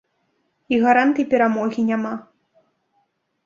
І 0.75 0.79
гарантый 0.83 1.29
перамогі 1.35 1.87
няма. 1.93 2.13